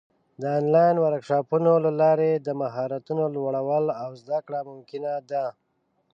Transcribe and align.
د 0.41 0.43
آنلاین 0.59 0.95
ورکشاپونو 1.05 1.71
له 1.85 1.91
لارې 2.01 2.31
د 2.35 2.47
مهارتونو 2.61 3.23
لوړول 3.35 3.85
او 4.03 4.09
زده 4.21 4.39
کړه 4.45 4.59
ممکنه 4.71 5.13
ده. 5.31 5.45